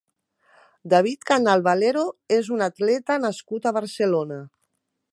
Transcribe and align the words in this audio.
David 0.93 1.27
Canal 1.33 1.61
Valero 1.69 2.05
és 2.39 2.51
un 2.57 2.65
atleta 2.71 3.19
nascut 3.29 3.69
a 3.73 3.79
Barcelona. 3.81 4.43